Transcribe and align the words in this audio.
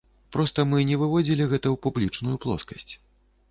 Проста 0.37 0.63
мы 0.69 0.79
не 0.91 0.97
выводзілі 1.01 1.47
гэта 1.53 1.67
ў 1.73 1.81
публічную 1.85 2.35
плоскасць. 2.47 2.93